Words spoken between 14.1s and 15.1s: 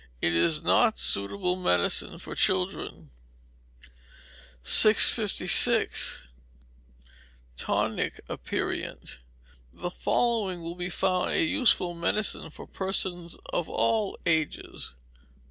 ages.